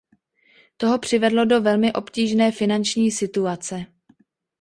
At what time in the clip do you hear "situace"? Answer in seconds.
3.11-3.85